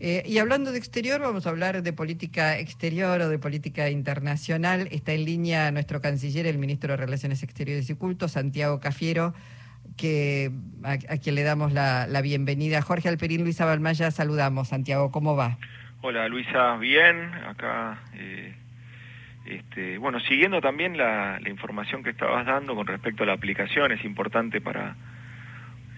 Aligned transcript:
Eh, 0.00 0.22
y 0.26 0.38
hablando 0.38 0.72
de 0.72 0.78
exterior, 0.78 1.20
vamos 1.20 1.46
a 1.46 1.50
hablar 1.50 1.82
de 1.82 1.92
política 1.92 2.58
exterior 2.58 3.20
o 3.20 3.28
de 3.28 3.38
política 3.38 3.90
internacional. 3.90 4.88
Está 4.90 5.12
en 5.12 5.24
línea 5.24 5.70
nuestro 5.70 6.00
canciller, 6.00 6.46
el 6.46 6.58
ministro 6.58 6.92
de 6.92 6.96
Relaciones 6.96 7.42
Exteriores 7.42 7.88
y 7.90 7.94
Cultos, 7.94 8.32
Santiago 8.32 8.80
Cafiero, 8.80 9.34
que, 9.96 10.50
a, 10.82 10.98
quien 11.18 11.34
le 11.34 11.42
damos 11.42 11.72
la, 11.72 12.20
bienvenida. 12.22 12.82
Jorge 12.82 13.08
Alperín, 13.08 13.42
Luisa 13.42 13.64
Balmaya, 13.64 14.10
saludamos. 14.10 14.68
Santiago, 14.68 15.10
¿cómo 15.10 15.36
va? 15.36 15.58
Hola 16.02 16.28
Luisa, 16.28 16.76
bien, 16.76 17.32
acá... 17.48 18.02
Eh, 18.14 18.54
este, 19.44 19.98
bueno, 19.98 20.20
siguiendo 20.20 20.60
también 20.60 20.96
la, 20.96 21.38
información 21.46 22.02
que 22.02 22.10
estabas 22.10 22.46
dando 22.46 22.74
con 22.74 22.86
respecto 22.86 23.24
a 23.24 23.26
la 23.26 23.34
aplicación, 23.34 23.92
es 23.92 24.04
importante 24.04 24.60
para 24.60 24.96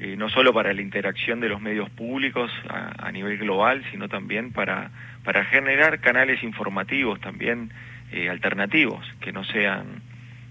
eh, 0.01 0.17
no 0.17 0.29
solo 0.29 0.53
para 0.53 0.73
la 0.73 0.83
interacción 0.83 1.41
de 1.41 1.49
los 1.49 1.61
medios 1.61 1.89
públicos 1.91 2.51
a, 2.69 3.11
nivel 3.13 3.39
global, 3.39 3.83
sino 3.91 4.09
también 4.09 4.53
para, 4.53 4.91
para 5.25 5.45
generar 5.45 6.01
canales 6.01 6.43
informativos 6.43 7.21
también 7.21 7.73
eh, 8.13 8.29
alternativos, 8.29 9.07
que 9.21 9.33
no 9.33 9.45
sean 9.45 10.03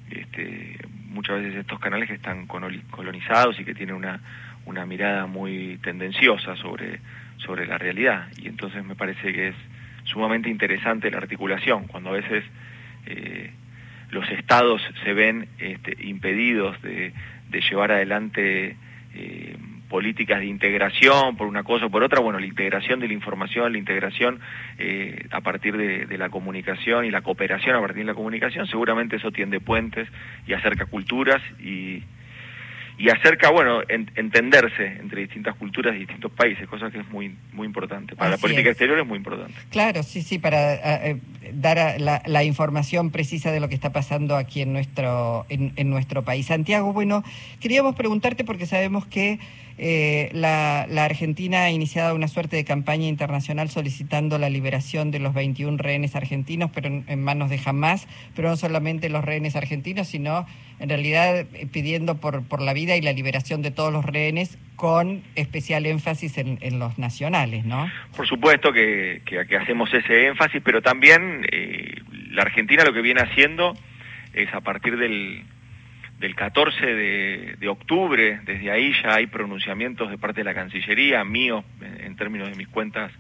este, 0.10 0.78
muchas 1.10 1.42
veces 1.42 1.60
estos 1.60 1.80
canales 1.80 2.08
que 2.08 2.16
están 2.16 2.48
colonizados 2.48 3.60
y 3.60 3.66
que 3.66 3.74
tienen 3.74 3.96
una, 3.96 4.20
una 4.66 4.86
mirada 4.86 5.28
muy 5.28 5.78
tendenciosa 5.82 6.56
sobre, 6.56 7.00
sobre 7.38 7.66
la 7.66 7.78
realidad. 7.78 8.28
Y 8.38 8.48
entonces 8.48 8.84
me 8.84 8.96
parece 8.96 9.32
que 9.32 9.50
es 9.50 9.56
sumamente 10.04 10.50
interesante 10.50 11.10
la 11.12 11.18
articulación, 11.18 11.88
cuando 11.88 12.10
a 12.10 12.14
veces 12.14 12.44
eh, 13.06 13.52
los 14.12 14.30
estados 14.30 14.82
se 15.04 15.14
ven 15.14 15.48
este, 15.60 15.96
impedidos 16.06 16.82
de, 16.82 17.14
llevar 17.70 17.90
adelante 17.94 18.76
eh, 19.16 19.58
políticas 19.90 20.40
de 20.40 20.48
integración 20.48 21.38
por 21.38 21.48
una 21.48 21.64
cosa 21.64 21.86
o 21.86 21.90
por 21.90 22.04
otra, 22.04 22.20
bueno, 22.20 22.40
la 22.40 22.46
integración 22.46 23.00
de 23.00 23.08
la 23.08 23.14
información, 23.14 23.72
la 23.72 23.78
integración 23.78 24.40
eh, 24.78 25.26
a 25.32 25.42
partir 25.42 25.78
de, 25.78 26.18
la 26.18 26.30
comunicación 26.30 27.06
y 27.06 27.12
la 27.12 27.22
cooperación 27.22 27.76
a 27.76 27.80
partir 27.80 28.00
de 28.00 28.12
la 28.12 28.14
comunicación, 28.14 28.68
seguramente 28.68 29.18
eso 29.18 29.32
tiende 29.32 29.60
puentes 29.60 30.08
y 30.48 30.54
acerca 30.54 30.86
culturas 30.86 31.42
y, 31.60 32.04
y 32.98 33.10
acerca, 33.10 33.52
bueno, 33.52 33.82
entenderse 33.90 34.86
entre 35.00 35.22
distintas 35.22 35.56
culturas 35.56 35.96
y 35.96 36.00
distintos 36.00 36.32
países, 36.32 36.68
cosa 36.68 36.90
que 36.90 37.00
es 37.00 37.10
muy 37.10 37.36
muy 37.52 37.68
importante. 37.68 38.16
Para 38.16 38.32
la 38.32 38.38
política 38.38 38.70
exterior 38.70 39.00
es 39.00 39.06
muy 39.06 39.18
importante. 39.18 39.54
Claro, 39.70 40.04
sí, 40.04 40.22
sí, 40.22 40.40
para 40.40 40.76
eh, 41.06 41.20
dar 41.52 42.00
la, 42.00 42.44
información 42.44 43.12
precisa 43.12 43.52
de 43.52 43.60
lo 43.60 43.68
que 43.68 43.76
está 43.76 43.92
pasando 43.92 44.36
aquí 44.36 44.62
en 44.62 44.72
nuestro, 44.72 45.46
en, 45.50 45.90
nuestro 45.90 46.24
país. 46.24 46.46
Santiago, 46.46 46.94
bueno, 46.94 47.24
queríamos 47.60 47.96
preguntarte 47.96 48.44
porque 48.44 48.66
sabemos 48.66 49.06
que 49.06 49.40
eh, 49.78 50.30
la, 50.32 50.84
Argentina 51.04 51.64
ha 51.64 51.72
iniciado 51.72 52.16
una 52.16 52.28
suerte 52.28 52.56
de 52.56 52.64
campaña 52.64 53.08
internacional 53.08 53.70
solicitando 53.70 54.38
la 54.38 54.50
liberación 54.50 55.12
de 55.12 55.20
los 55.20 55.34
21 55.34 55.78
rehenes 55.78 56.16
argentinos, 56.16 56.72
pero 56.74 56.88
en, 56.88 57.24
manos 57.24 57.50
de 57.50 57.60
Hamas, 57.64 58.08
pero 58.36 58.50
no 58.50 58.56
solamente 58.56 59.10
los 59.10 59.24
rehenes 59.24 59.56
argentinos, 59.56 60.08
sino 60.08 60.46
en 60.80 60.90
realidad 60.90 61.40
eh, 61.40 61.68
pidiendo 61.72 62.16
por, 62.22 62.44
por 62.44 62.62
la 62.62 62.74
vida 62.74 62.96
y 62.96 63.02
la 63.02 63.12
liberación 63.12 63.62
de 63.62 63.72
todos 63.72 63.92
los 63.92 64.06
rehenes 64.06 64.58
con 64.76 65.24
especial 65.36 65.86
énfasis 65.86 66.38
en, 66.38 66.80
los 66.80 66.98
nacionales, 66.98 67.66
¿no? 67.66 67.90
Por 68.16 68.28
supuesto 68.28 68.74
que, 68.74 69.22
que, 69.26 69.58
hacemos 69.58 69.94
ese 69.94 70.28
énfasis, 70.28 70.62
pero 70.64 70.82
también 70.82 71.46
eh, 71.52 72.02
la 72.32 72.42
Argentina 72.42 72.84
lo 72.84 72.94
que 72.94 73.02
viene 73.02 73.22
haciendo 73.22 73.74
es 74.34 74.54
a 74.54 74.60
partir 74.60 74.98
del, 74.98 75.46
del 76.20 76.36
14 76.36 76.86
de, 76.86 77.68
octubre, 77.68 78.40
desde 78.46 78.72
ahí 78.72 78.94
ya 79.04 79.16
hay 79.16 79.28
pronunciamientos 79.28 80.10
de 80.10 80.18
parte 80.18 80.42
de 80.42 80.46
la 80.46 80.54
Cancillería, 80.54 81.24
míos 81.24 81.66
en, 81.82 82.16
términos 82.16 82.50
de 82.50 82.56
mis 82.56 82.68
cuentas 82.68 83.12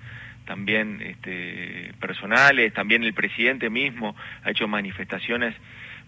también 0.45 1.01
este, 1.01 1.91
personales, 1.99 2.73
también 2.73 3.03
el 3.03 3.13
presidente 3.13 3.69
mismo 3.69 4.15
ha 4.43 4.51
hecho 4.51 4.67
manifestaciones 4.67 5.55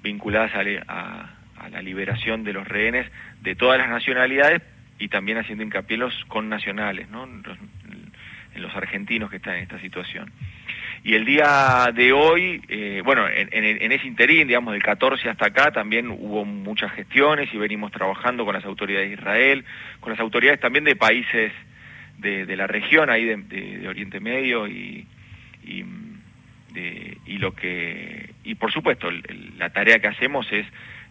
vinculadas 0.04 0.52
a, 0.56 1.34
la 1.72 1.82
liberación 1.82 2.44
de 2.44 2.53
los 2.53 2.68
rehenes 2.68 3.12
de 3.42 3.56
todas 3.56 3.80
las 3.80 3.90
nacionalidades 3.90 4.62
y 5.00 5.09
también 5.09 5.40
haciendo 5.40 5.64
hincapié 5.64 5.96
en 5.96 6.02
los 6.02 6.26
connacionales, 6.26 7.08
en 7.09 8.62
los 8.62 8.76
argentinos 8.76 9.30
que 9.30 9.38
están 9.38 9.56
en 9.56 9.64
esta 9.64 9.80
situación. 9.80 10.31
Y 11.04 11.14
el 11.14 11.26
día 11.26 11.90
de 11.94 12.12
hoy, 12.12 12.62
eh, 12.68 13.02
bueno, 13.04 13.28
en, 13.30 13.92
ese 13.92 14.08
interín, 14.08 14.48
digamos, 14.48 14.74
del 14.74 14.84
14 14.84 15.30
hasta 15.30 15.48
acá, 15.48 15.72
también 15.72 16.10
hubo 16.10 16.44
muchas 16.44 16.92
gestiones 16.92 17.54
y 17.54 17.58
venimos 17.58 17.92
trabajando 17.92 18.46
con 18.46 18.54
las 18.54 18.66
autoridades 18.66 19.10
de 19.10 19.14
Israel, 19.14 19.66
con 20.00 20.12
las 20.12 20.20
autoridades 20.20 20.60
también 20.60 20.84
de 20.84 20.96
países 20.96 21.52
de, 22.18 22.56
la 22.58 22.68
región, 22.68 23.10
ahí 23.10 23.26
de, 23.26 23.88
Oriente 23.88 24.20
Medio 24.20 24.68
y, 24.68 25.06
y, 25.64 25.86
y, 27.26 27.38
lo 27.38 27.54
que... 27.54 28.32
Y 28.44 28.56
por 28.56 28.72
supuesto, 28.72 29.09
la 29.58 29.70
tarea 29.70 30.00
que 30.00 30.08
hacemos 30.08 30.52
es 30.52 30.66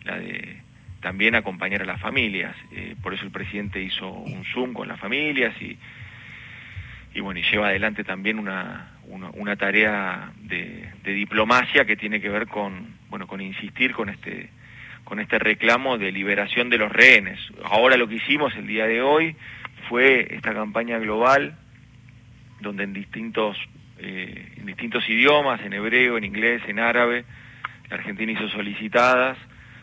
la 0.05 0.19
de 0.19 0.67
también 1.01 1.37
acompañar 1.37 1.83
a 1.83 1.85
las 1.85 2.01
familias. 2.01 2.57
Eh, 2.73 2.97
por 3.01 3.15
eso 3.15 3.25
el 3.25 3.31
presidente 3.31 3.81
hizo 3.81 4.11
un 4.11 4.45
Zoom 4.45 4.73
con 4.73 4.89
las 4.89 4.99
familias 4.99 5.55
y, 5.63 5.79
y 7.15 7.21
bueno, 7.21 7.39
y 7.41 7.45
lleva 7.45 7.69
adelante 7.69 8.03
también 8.03 8.41
una, 8.41 8.91
una, 9.09 9.57
tarea 9.57 10.33
de, 10.43 10.91
diplomacia 11.05 11.85
que 11.85 11.97
tiene 11.97 12.21
que 12.21 12.29
ver 12.29 12.47
con, 12.47 12.97
bueno, 13.09 13.27
con 13.27 13.41
insistir 13.41 13.93
con 13.93 14.09
este, 14.09 14.51
con 15.05 15.21
este 15.21 15.39
reclamo 15.39 15.99
de 15.99 16.13
liberación 16.13 16.69
de 16.71 16.79
los 16.79 16.93
rehenes. 16.93 17.39
Ahora 17.65 17.97
lo 17.97 18.09
que 18.09 18.17
hicimos 18.17 18.55
el 18.57 18.67
día 18.67 18.87
de 18.87 19.03
hoy 19.03 19.37
fue 19.89 20.35
esta 20.35 20.53
campaña 20.53 20.99
global 20.99 21.57
donde 22.61 22.85
en 22.85 22.93
distintos, 22.93 23.57
eh, 23.99 24.53
en 24.57 24.67
distintos 24.67 25.09
idiomas, 25.09 25.61
en 25.61 25.73
hebreo, 25.73 26.17
en 26.19 26.25
inglés, 26.25 26.63
en 26.67 26.79
árabe, 26.79 27.25
la 27.89 27.97
Argentina 27.97 28.33
hizo 28.33 28.49
solicitadas 28.49 29.39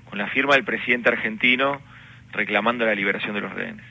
con 0.10 0.18
la 0.18 0.28
firma 0.28 0.56
del 0.56 0.66
presidente 0.66 1.10
argentino 1.10 1.82
reclamando 2.32 2.86
la 2.86 2.96
liberación 2.96 3.36
de 3.36 3.42
los 3.42 3.54
rehenes. 3.54 3.86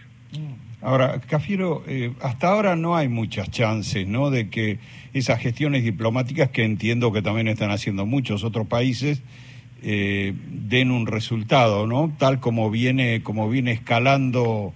Ahora, 0.82 1.20
Cafiero, 1.28 1.84
eh, 1.86 2.12
hasta 2.22 2.48
ahora 2.48 2.74
no 2.74 2.96
hay 2.96 3.08
muchas 3.08 3.50
chances, 3.50 4.06
¿no?, 4.06 4.30
de 4.30 4.50
que 4.50 4.78
esas 5.12 5.40
gestiones 5.40 5.84
diplomáticas 5.84 6.50
que 6.50 6.64
entiendo 6.64 7.12
que 7.12 7.22
también 7.22 7.48
están 7.48 7.70
haciendo 7.70 8.06
muchos 8.06 8.44
otros 8.44 8.66
países 8.66 9.22
eh, 9.82 10.32
den 10.48 10.90
un 10.90 11.06
resultado, 11.06 11.86
¿no? 11.86 12.14
Tal 12.18 12.38
como 12.38 12.70
viene 12.70 13.22
como 13.22 13.50
viene 13.50 13.72
escalando 13.72 14.72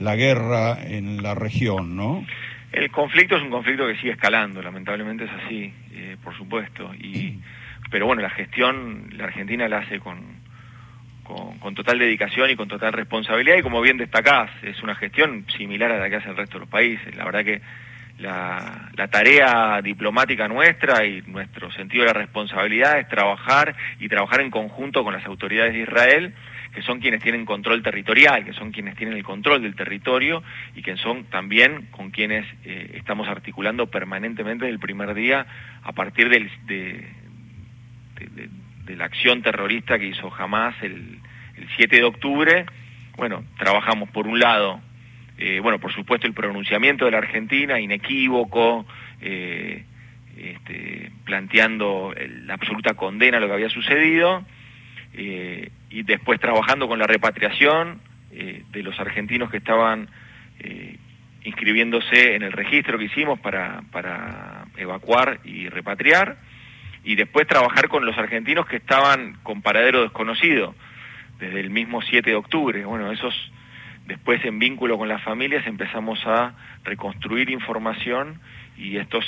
la 0.00 0.16
guerra 0.16 0.78
en 0.84 1.22
la 1.22 1.34
región, 1.34 1.96
¿no? 1.96 2.24
El 2.72 2.90
conflicto 2.90 3.36
es 3.36 3.42
un 3.42 3.50
conflicto 3.50 3.86
que 3.86 3.96
sigue 3.96 4.12
escalando, 4.12 4.60
lamentablemente 4.60 5.24
es 5.24 5.30
así, 5.30 5.72
eh, 5.92 6.16
por 6.22 6.36
supuesto. 6.36 6.92
Y, 6.94 7.38
pero 7.90 8.06
bueno, 8.06 8.20
la 8.20 8.30
gestión 8.30 9.10
la 9.16 9.24
Argentina 9.24 9.68
la 9.68 9.78
hace 9.78 10.00
con 10.00 10.38
con, 11.60 11.74
total 11.74 11.98
dedicación 11.98 12.50
y 12.50 12.56
con 12.56 12.68
total 12.68 12.92
responsabilidad 12.92 13.58
y 13.58 13.62
como 13.62 13.80
bien 13.80 13.98
destacás, 13.98 14.50
es 14.62 14.82
una 14.82 14.94
gestión 14.94 15.44
similar 15.56 15.92
a 15.92 15.98
la 15.98 16.08
que 16.08 16.16
hace 16.16 16.30
el 16.30 16.36
resto 16.36 16.54
de 16.54 16.60
los 16.60 16.68
países. 16.68 17.14
La 17.16 17.24
verdad 17.24 17.44
que 17.44 17.60
la, 18.18 18.90
tarea 19.10 19.80
diplomática 19.82 20.48
nuestra 20.48 21.04
y 21.06 21.22
nuestro 21.26 21.70
sentido 21.72 22.04
de 22.04 22.12
la 22.12 22.18
responsabilidad 22.18 22.98
es 22.98 23.08
trabajar 23.08 23.74
y 24.00 24.08
trabajar 24.08 24.40
en 24.40 24.50
conjunto 24.50 25.04
con 25.04 25.14
las 25.14 25.24
autoridades 25.24 25.72
de 25.72 25.80
Israel, 25.80 26.34
que 26.72 26.82
son 26.82 27.00
quienes 27.00 27.22
tienen 27.22 27.46
control 27.46 27.82
territorial, 27.82 28.44
que 28.44 28.52
son 28.52 28.72
quienes 28.72 28.96
tienen 28.96 29.16
el 29.16 29.24
control 29.24 29.62
del 29.62 29.74
territorio 29.74 30.42
y 30.74 30.82
que 30.82 30.96
son 30.96 31.24
también 31.24 31.86
con 31.90 32.10
quienes 32.10 32.44
eh, 32.64 32.92
estamos 32.94 33.28
articulando 33.28 33.86
permanentemente 33.86 34.64
desde 34.64 34.74
el 34.74 34.80
primer 34.80 35.14
día 35.14 35.46
a 35.82 35.92
partir 35.92 36.28
del, 36.28 36.50
de, 36.66 37.06
la 38.94 39.04
acción 39.04 39.42
terrorista 39.42 39.98
que 39.98 40.06
hizo 40.06 40.32
Hamas 40.34 40.74
el, 40.82 41.20
el 41.56 41.68
7 41.76 41.96
de 41.96 42.04
octubre, 42.04 42.66
bueno, 43.16 43.44
trabajamos 43.58 44.08
por 44.10 44.26
un 44.26 44.40
lado, 44.40 44.80
eh, 45.38 45.60
bueno, 45.60 45.78
por 45.78 45.92
supuesto 45.92 46.26
el 46.26 46.34
pronunciamiento 46.34 47.04
de 47.04 47.12
la 47.12 47.18
Argentina, 47.18 47.78
inequívoco, 47.78 48.84
eh, 49.20 49.84
este, 50.36 51.12
planteando 51.24 52.12
la 52.44 52.54
absoluta 52.54 52.94
condena 52.94 53.36
a 53.36 53.40
lo 53.40 53.46
que 53.46 53.52
había 53.52 53.68
sucedido, 53.68 54.44
eh, 55.14 55.70
y 55.90 56.02
después 56.02 56.40
trabajando 56.40 56.88
con 56.88 56.98
la 56.98 57.06
repatriación 57.06 58.00
de 58.30 58.82
los 58.82 59.00
argentinos 59.00 59.50
que 59.50 59.56
estaban 59.56 60.08
inscribiéndose 61.42 62.36
en 62.36 62.42
el 62.42 62.52
registro 62.52 62.98
que 62.98 63.06
hicimos 63.06 63.40
para, 63.40 63.82
para 63.90 64.66
evacuar 64.76 65.40
y 65.44 65.68
repatriar, 65.68 66.36
y 67.02 67.16
después 67.16 67.48
trabajar 67.48 67.88
con 67.88 68.04
los 68.04 68.16
argentinos 68.16 68.66
que 68.66 68.76
estaban 68.76 69.38
con 69.42 69.62
paradero 69.62 70.02
desconocido 70.02 70.74
desde 71.40 71.58
el 71.58 71.70
mismo 71.70 72.02
7 72.02 72.30
de 72.30 72.36
octubre. 72.36 72.84
Bueno, 72.84 73.10
esos 73.10 73.34
después 74.08 74.42
en 74.44 74.58
vínculo 74.58 74.96
con 74.98 75.06
las 75.06 75.22
familias 75.22 75.66
empezamos 75.66 76.18
a 76.24 76.54
reconstruir 76.82 77.50
información 77.50 78.40
y 78.76 78.96
estos, 78.96 79.24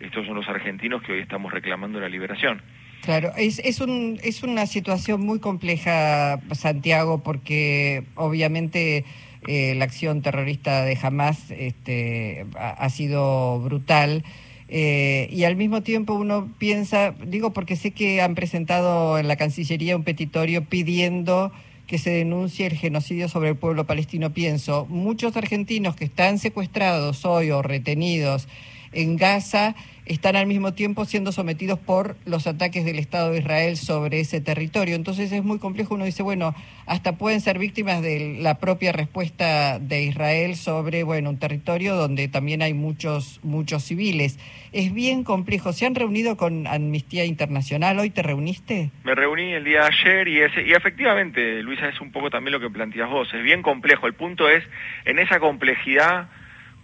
estos 0.00 0.26
son 0.26 0.36
los 0.36 0.48
argentinos 0.48 1.02
que 1.02 1.12
hoy 1.12 1.18
estamos 1.18 1.52
reclamando 1.52 1.98
la 2.00 2.08
liberación. 2.08 2.62
Claro, 3.02 3.32
es, 3.36 3.58
es, 3.58 3.80
un, 3.80 4.18
es 4.22 4.42
una 4.42 4.66
situación 4.66 5.26
muy 5.26 5.40
compleja, 5.40 6.40
Santiago, 6.52 7.22
porque 7.22 8.04
obviamente 8.14 9.04
eh, 9.46 9.74
la 9.74 9.84
acción 9.84 10.22
terrorista 10.22 10.84
de 10.84 10.96
Hamas 11.02 11.50
este, 11.50 12.46
ha, 12.56 12.88
sido 12.88 13.60
brutal. 13.60 14.24
Eh, 14.68 15.28
y 15.30 15.44
al 15.44 15.56
mismo 15.56 15.82
tiempo 15.82 16.14
uno 16.14 16.48
piensa, 16.58 17.10
digo 17.26 17.52
porque 17.52 17.76
sé 17.76 17.90
que 17.90 18.22
han 18.22 18.34
presentado 18.34 19.18
en 19.18 19.28
la 19.28 19.36
Cancillería 19.36 19.96
un 19.96 20.04
petitorio 20.04 20.64
pidiendo 20.64 21.52
que 21.86 21.98
se 21.98 22.10
denuncie 22.10 22.66
el 22.66 22.76
genocidio 22.76 23.28
sobre 23.28 23.50
el 23.50 23.56
pueblo 23.56 23.86
palestino. 23.86 24.32
Pienso, 24.32 24.86
muchos 24.88 25.36
argentinos 25.36 25.96
que 25.96 26.04
están 26.04 26.38
secuestrados 26.38 27.24
hoy 27.24 27.50
o 27.50 27.62
retenidos 27.62 28.48
en 28.94 29.16
Gaza 29.16 29.74
están 30.06 30.36
al 30.36 30.46
mismo 30.46 30.74
tiempo 30.74 31.06
siendo 31.06 31.32
sometidos 31.32 31.78
por 31.78 32.16
los 32.26 32.46
ataques 32.46 32.84
del 32.84 32.98
Estado 32.98 33.30
de 33.30 33.38
Israel 33.38 33.76
sobre 33.76 34.20
ese 34.20 34.40
territorio. 34.40 34.96
Entonces 34.96 35.32
es 35.32 35.42
muy 35.42 35.58
complejo. 35.58 35.94
Uno 35.94 36.04
dice, 36.04 36.22
bueno, 36.22 36.54
hasta 36.86 37.16
pueden 37.16 37.40
ser 37.40 37.58
víctimas 37.58 38.02
de 38.02 38.36
la 38.40 38.58
propia 38.58 38.92
respuesta 38.92 39.78
de 39.78 40.02
Israel 40.02 40.56
sobre, 40.56 41.04
bueno, 41.04 41.30
un 41.30 41.38
territorio 41.38 41.94
donde 41.96 42.28
también 42.28 42.60
hay 42.60 42.74
muchos, 42.74 43.40
muchos 43.42 43.84
civiles. 43.84 44.38
Es 44.72 44.92
bien 44.92 45.24
complejo. 45.24 45.72
¿Se 45.72 45.86
han 45.86 45.94
reunido 45.94 46.36
con 46.36 46.66
Amnistía 46.66 47.24
Internacional? 47.24 47.98
¿Hoy 47.98 48.10
te 48.10 48.22
reuniste? 48.22 48.90
Me 49.04 49.14
reuní 49.14 49.52
el 49.52 49.64
día 49.64 49.82
de 49.82 49.86
ayer 49.86 50.28
y, 50.28 50.38
y 50.68 50.72
efectivamente, 50.72 51.62
Luisa, 51.62 51.88
es 51.88 52.00
un 52.00 52.12
poco 52.12 52.28
también 52.28 52.52
lo 52.52 52.60
que 52.60 52.68
planteas 52.68 53.08
vos. 53.08 53.32
Es 53.32 53.42
bien 53.42 53.62
complejo. 53.62 54.06
El 54.06 54.14
punto 54.14 54.50
es, 54.50 54.64
en 55.06 55.18
esa 55.18 55.40
complejidad 55.40 56.28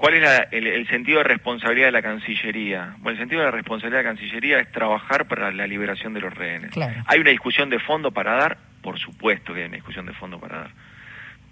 ¿Cuál 0.00 0.14
es 0.14 0.46
el, 0.52 0.88
sentido 0.88 1.18
de 1.18 1.24
responsabilidad 1.24 1.88
de 1.88 1.92
la 1.92 2.00
Cancillería? 2.00 2.94
Bueno, 3.00 3.10
el 3.10 3.18
sentido 3.18 3.42
de 3.42 3.48
la 3.48 3.50
responsabilidad 3.50 3.98
de 3.98 4.04
la 4.04 4.10
Cancillería 4.10 4.58
es 4.58 4.72
trabajar 4.72 5.28
para 5.28 5.52
la 5.52 5.66
liberación 5.66 6.14
de 6.14 6.20
los 6.22 6.32
rehenes. 6.32 6.70
¿Hay 7.06 7.20
una 7.20 7.28
discusión 7.28 7.68
de 7.68 7.78
fondo 7.80 8.10
para 8.10 8.34
dar? 8.34 8.58
Por 8.80 8.98
supuesto 8.98 9.52
que 9.52 9.60
hay 9.60 9.66
una 9.66 9.76
discusión 9.76 10.06
de 10.06 10.14
fondo 10.14 10.40
para 10.40 10.60
dar 10.60 10.70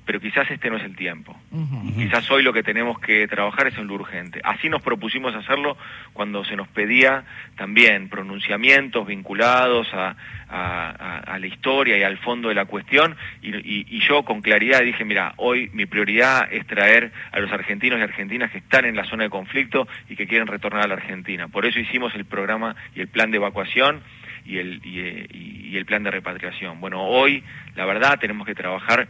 pero 0.08 0.20
quizás 0.20 0.50
este 0.50 0.70
no 0.70 0.78
es 0.78 0.84
el 0.84 0.96
tiempo. 0.96 1.36
Quizás 1.94 2.30
hoy 2.30 2.42
lo 2.42 2.54
que 2.54 2.62
tenemos 2.62 2.98
que 2.98 3.28
trabajar 3.28 3.66
es 3.66 3.76
en 3.76 3.88
lo 3.88 3.92
urgente. 3.92 4.40
Así 4.42 4.70
nos 4.70 4.80
propusimos 4.80 5.34
hacerlo 5.34 5.76
cuando 6.14 6.46
se 6.46 6.56
nos 6.56 6.66
pedía 6.66 7.24
también 7.56 8.08
pronunciamientos 8.08 9.06
vinculados 9.06 9.86
a, 9.92 10.16
la 10.48 11.46
historia 11.46 11.98
y 11.98 12.04
al 12.04 12.16
fondo 12.16 12.48
de 12.48 12.54
la 12.54 12.64
cuestión, 12.64 13.16
y, 13.42 13.98
yo 13.98 14.22
con 14.24 14.40
claridad 14.40 14.80
dije, 14.80 15.04
mira, 15.04 15.34
hoy 15.36 15.68
mi 15.74 15.84
prioridad 15.84 16.50
es 16.50 16.66
traer 16.66 17.12
a 17.30 17.38
los 17.40 17.52
argentinos 17.52 17.98
y 17.98 18.02
argentinas 18.02 18.50
que 18.50 18.58
están 18.58 18.86
en 18.86 18.96
la 18.96 19.04
zona 19.04 19.24
de 19.24 19.30
conflicto 19.30 19.86
y 20.08 20.16
que 20.16 20.26
quieren 20.26 20.46
retornar 20.46 20.84
a 20.84 20.88
la 20.88 20.94
Argentina. 20.94 21.48
Por 21.48 21.66
eso 21.66 21.78
hicimos 21.80 22.14
el 22.14 22.24
programa 22.24 22.76
y 22.94 23.02
el 23.02 23.08
plan 23.08 23.30
de 23.30 23.36
evacuación 23.36 24.00
y 24.46 24.56
el, 24.56 24.80
y 24.86 25.76
el 25.76 25.84
plan 25.84 26.02
de 26.02 26.12
repatriación. 26.12 26.80
Bueno, 26.80 27.04
hoy, 27.04 27.44
la 27.76 27.84
verdad, 27.84 28.18
tenemos 28.18 28.46
que 28.46 28.54
trabajar 28.54 29.06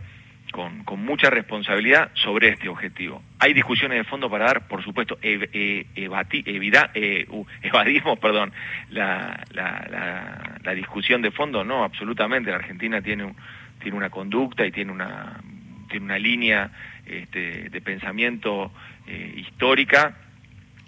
con, 0.53 0.85
con, 0.85 1.05
mucha 1.05 1.31
responsabilidad 1.31 2.11
sobre 2.15 2.49
este 2.49 2.69
objetivo. 2.69 3.23
Hay 3.39 3.53
discusiones 3.55 3.99
de 3.99 4.05
fondo 4.05 4.31
para 4.31 4.47
dar, 4.47 4.69
por 4.69 4.83
supuesto, 4.83 5.19
eh, 5.23 5.87
evadimos 7.63 8.19
perdón, 8.19 8.53
la, 8.91 9.45
la, 9.53 10.59
la, 10.63 10.75
discusión 10.75 11.23
de 11.23 11.31
fondo, 11.31 11.65
no, 11.65 11.85
absolutamente. 11.85 12.51
La 12.51 12.57
Argentina 12.57 13.01
tiene, 13.03 13.35
tiene 13.83 13.97
una 13.97 14.11
conducta 14.11 14.67
y 14.67 14.71
tiene 14.71 14.93
una, 14.93 15.41
tiene 15.89 16.05
una 16.05 16.19
línea 16.19 16.71
este, 17.07 17.69
de 17.71 17.81
pensamiento 17.81 18.73
eh, 19.07 19.35
histórica. 19.37 20.17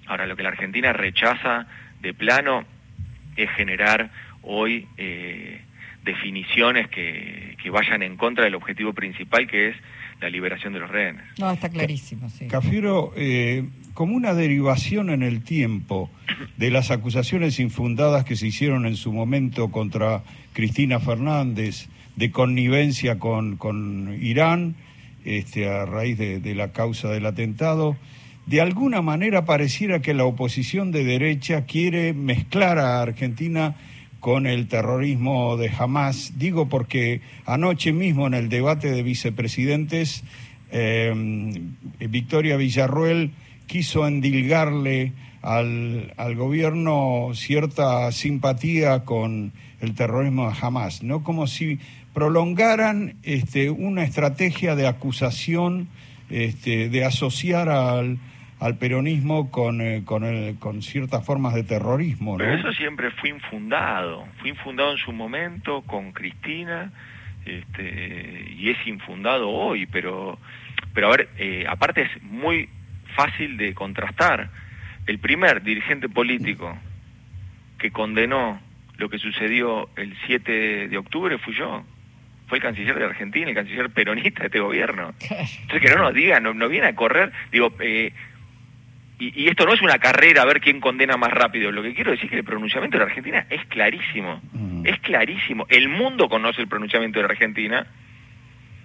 Ahora, 0.07 0.27
lo 0.27 0.37
que 0.37 0.43
la 0.43 0.51
Argentina 0.51 0.93
rechaza 0.93 1.67
de 2.01 2.15
plano 2.15 2.65
es 3.37 3.51
generar 3.51 4.11
hoy... 4.43 4.87
Eh, 4.97 5.63
definiciones 6.13 6.89
que, 6.89 7.57
que, 7.63 7.71
vayan 7.71 8.03
en 8.03 8.17
contra 8.17 8.45
del 8.45 8.55
objetivo 8.55 8.93
principal 8.93 9.47
que 9.47 9.69
es 9.69 9.77
la 10.21 10.29
liberación 10.29 10.73
de 10.73 10.81
los 10.81 10.91
rehenes. 10.91 11.25
No, 11.39 11.51
está 11.51 11.69
clarísimo, 11.69 12.29
sí. 12.29 12.47
Cafiero, 12.49 13.13
eh, 13.17 13.65
como 13.95 14.15
una 14.17 14.35
derivación 14.35 15.11
en 15.11 15.23
el 15.23 15.43
tiempo 15.43 16.11
de 16.57 16.71
las 16.71 16.91
acusaciones 16.91 17.59
infundadas 17.59 18.25
que 18.25 18.37
se 18.37 18.47
hicieron 18.47 18.87
en 18.87 18.97
su 18.97 19.13
momento 19.13 19.71
contra 19.71 20.23
Cristina 20.53 21.01
Fernández 21.01 21.89
de 22.17 22.31
connivencia 22.31 23.19
con, 23.19 23.57
con 23.57 24.17
Irán, 24.21 24.75
este, 25.25 25.69
a 25.69 25.87
raíz 25.87 26.19
de, 26.19 26.41
de 26.41 26.55
la 26.55 26.73
causa 26.73 27.09
del 27.09 27.27
atentado, 27.27 27.97
de 28.47 28.61
alguna 28.61 29.01
manera 29.01 29.45
pareciera 29.45 30.01
que 30.01 30.13
la 30.13 30.25
oposición 30.25 30.91
de 30.93 31.05
derecha 31.05 31.67
quiere 31.67 32.13
mezclar 32.13 32.79
a 32.79 33.01
Argentina 33.01 33.77
con 34.21 34.47
el 34.47 34.69
terrorismo 34.69 35.57
de 35.57 35.71
Hamas. 35.77 36.35
Digo 36.37 36.69
porque 36.69 37.23
anoche 37.47 37.93
mismo 37.93 38.27
en 38.27 38.35
el 38.35 38.49
debate 38.49 38.91
de 38.91 39.03
vicepresidentes, 39.03 40.23
eh, 40.71 41.13
Victoria 41.99 42.57
Villarruel 42.57 43.33
quiso 43.67 44.07
endilgarle 44.07 45.13
al, 45.43 46.13
al, 46.17 46.37
gobierno 46.37 47.31
cierta 47.35 48.13
simpatía 48.13 49.05
con 49.05 49.53
el 49.81 49.95
terrorismo 49.95 50.51
de 50.51 50.57
Hamas, 50.61 51.03
¿no? 51.03 51.25
Como 51.25 51.47
si 51.47 51.79
prolongaran 52.13 53.17
este, 53.23 53.71
una 53.71 54.05
estrategia 54.05 54.75
de 54.77 54.87
acusación, 54.87 55.89
este, 56.29 56.89
de 56.89 57.05
asociar 57.05 57.69
al, 57.69 58.19
al 58.61 58.77
peronismo 58.77 59.51
con, 59.51 59.81
eh, 59.81 60.03
con, 60.05 60.23
el, 60.25 60.59
con 60.59 60.83
ciertas 60.83 61.25
formas 61.25 61.55
de 61.55 61.65
terrorismo. 61.65 62.37
Pero 62.37 62.55
eso 62.55 62.73
siempre 62.73 63.11
fue 63.11 63.31
infundado, 63.31 64.27
fue 64.39 64.51
infundado 64.51 64.93
en 64.93 64.99
su 64.99 65.13
momento 65.13 65.83
con 65.83 66.13
Cristina 66.13 66.93
este, 67.47 68.55
y 68.57 68.69
es 68.71 68.87
infundado 68.87 69.49
hoy, 69.49 69.87
pero, 69.87 70.39
pero 70.93 71.09
a 71.09 71.17
ver, 71.17 71.29
eh, 71.39 71.65
aparte 71.67 72.03
es 72.03 72.23
muy 72.23 72.69
fácil 73.17 73.57
de 73.57 73.75
contrastar. 73.75 74.51
El 75.07 75.19
primer 75.19 75.63
dirigente 75.63 76.09
político 76.11 76.77
que 77.79 77.91
condenó 77.91 78.61
lo 78.99 79.09
que 79.09 79.19
sucedió 79.19 79.89
el 79.97 80.15
7 80.27 80.89
de 80.89 80.99
octubre 80.99 81.39
fui 81.39 81.55
yo 81.57 81.83
fue 82.51 82.59
el 82.59 82.63
canciller 82.63 82.99
de 82.99 83.05
Argentina, 83.05 83.49
el 83.49 83.55
canciller 83.55 83.91
peronista 83.91 84.41
de 84.41 84.47
este 84.47 84.59
gobierno. 84.59 85.15
Entonces 85.21 85.81
que 85.81 85.95
no 85.95 86.03
nos 86.03 86.13
digan, 86.13 86.43
no, 86.43 86.53
no 86.53 86.69
viene 86.69 86.89
a 86.89 86.97
correr, 86.97 87.33
digo, 87.53 87.73
eh, 87.79 88.13
y, 89.21 89.49
esto 89.49 89.67
no 89.67 89.75
es 89.75 89.83
una 89.83 89.99
carrera 89.99 90.43
a 90.43 90.47
ver 90.47 90.61
quién 90.61 90.81
condena 90.81 91.17
más 91.19 91.31
rápido. 91.31 91.71
Lo 91.71 91.83
que 91.83 91.95
quiero 91.95 92.11
decir 92.11 92.25
es 92.25 92.31
que 92.31 92.39
el 92.39 92.45
pronunciamiento 92.45 92.97
de 92.97 93.05
la 93.05 93.09
Argentina 93.11 93.47
es 93.51 93.65
clarísimo. 93.67 94.41
Mm. 94.53 94.87
Es 94.87 94.99
clarísimo. 95.01 95.67
El 95.69 95.91
mundo 95.91 96.29
conoce 96.29 96.63
el 96.63 96.69
pronunciamiento 96.69 97.19
de 97.19 97.25
la 97.25 97.33
Argentina. 97.33 97.87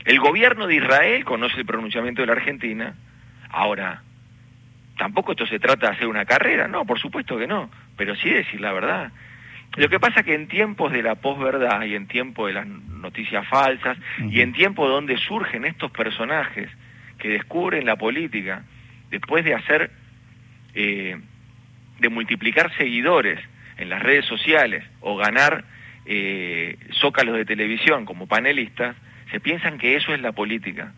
El 0.04 0.20
gobierno 0.20 0.68
de 0.68 0.76
Israel 0.76 1.24
conoce 1.24 1.58
el 1.58 1.66
pronunciamiento 1.66 2.22
de 2.22 2.28
la 2.28 2.34
Argentina. 2.34 2.96
Ahora, 3.50 4.04
tampoco 4.98 5.32
esto 5.32 5.48
se 5.48 5.58
trata 5.58 5.88
de 5.88 5.94
hacer 5.94 6.08
una 6.08 6.26
carrera, 6.26 6.68
no, 6.68 6.86
por 6.86 7.00
supuesto 7.00 7.38
que 7.38 7.48
no, 7.48 7.70
pero 7.96 8.16
sí 8.16 8.30
decir 8.30 8.60
la 8.60 8.74
verdad. 8.74 9.12
Lo 9.78 9.90
que 9.90 10.00
pasa 10.00 10.20
es 10.20 10.26
que 10.26 10.36
en 10.36 10.48
tiempos 10.48 10.92
de 10.92 11.02
la 11.02 11.16
posverdad 11.16 11.84
y 11.84 11.96
en 11.96 12.08
tiempos 12.08 12.48
de 12.48 12.54
las 12.54 12.68
noticias 12.68 13.48
falsas 13.48 13.98
y 14.30 14.42
en 14.42 14.54
tiempos 14.54 14.90
donde 14.90 15.18
surgen 15.18 15.66
estos 15.66 15.92
personajes 15.92 16.70
que 17.18 17.30
descubren 17.30 17.86
la 17.86 17.96
política 17.96 18.64
después 19.10 19.44
de 19.44 19.54
hacer 19.54 19.92
eh, 20.76 21.18
de 22.00 22.10
multiplicar 22.10 22.76
seguidores 22.78 23.40
en 23.78 23.90
las 23.90 24.02
redes 24.02 24.26
sociales 24.26 24.84
o 25.02 25.16
ganar 25.16 25.64
eh, 26.06 26.78
zócalos 27.00 27.36
de 27.36 27.46
televisión 27.46 28.06
como 28.06 28.28
panelistas, 28.28 28.96
se 29.32 29.40
piensan 29.40 29.78
que 29.78 29.96
eso 29.96 30.14
es 30.14 30.22
la 30.22 30.32
política. 30.32 30.94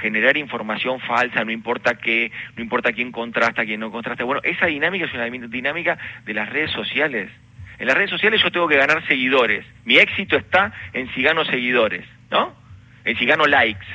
Generar 0.00 0.36
información 0.36 1.00
falsa, 1.00 1.44
no 1.44 1.50
importa 1.50 1.94
qué, 1.94 2.30
no 2.56 2.62
importa 2.62 2.92
quién 2.92 3.12
contrasta, 3.12 3.64
quién 3.64 3.80
no 3.80 3.90
contrasta. 3.90 4.24
Bueno, 4.24 4.40
esa 4.44 4.66
dinámica 4.66 5.06
es 5.06 5.14
una 5.14 5.24
dinámica 5.24 5.98
de 6.24 6.34
las 6.34 6.48
redes 6.48 6.70
sociales. 6.70 7.30
En 7.78 7.86
las 7.86 7.96
redes 7.96 8.10
sociales 8.10 8.42
yo 8.42 8.50
tengo 8.50 8.68
que 8.68 8.76
ganar 8.76 9.06
seguidores. 9.06 9.64
Mi 9.84 9.96
éxito 9.96 10.36
está 10.36 10.72
en 10.92 11.12
si 11.14 11.22
gano 11.22 11.44
seguidores, 11.44 12.04
¿no? 12.30 12.54
En 13.04 13.16
si 13.18 13.26
gano 13.26 13.46
likes. 13.46 13.86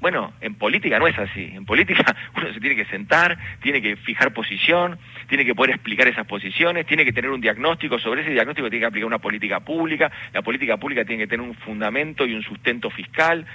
Bueno, 0.00 0.32
en 0.40 0.54
política 0.54 0.98
no 0.98 1.06
es 1.06 1.18
así. 1.18 1.50
En 1.54 1.64
política 1.64 2.04
uno 2.36 2.52
se 2.52 2.60
tiene 2.60 2.76
que 2.76 2.84
sentar, 2.86 3.38
tiene 3.60 3.80
que 3.80 3.96
fijar 3.96 4.32
posición, 4.32 4.98
tiene 5.28 5.44
que 5.44 5.54
poder 5.54 5.74
explicar 5.74 6.06
esas 6.06 6.26
posiciones, 6.26 6.86
tiene 6.86 7.04
que 7.04 7.12
tener 7.12 7.30
un 7.30 7.40
diagnóstico, 7.40 7.98
sobre 7.98 8.22
ese 8.22 8.30
diagnóstico 8.30 8.68
tiene 8.68 8.82
que 8.82 8.86
aplicar 8.86 9.06
una 9.06 9.18
política 9.18 9.60
pública, 9.60 10.10
la 10.32 10.42
política 10.42 10.76
pública 10.76 11.04
tiene 11.04 11.24
que 11.24 11.28
tener 11.28 11.46
un 11.46 11.54
fundamento 11.54 12.26
y 12.26 12.34
un 12.34 12.42
sustento 12.42 12.90
fiscal. 12.90 13.46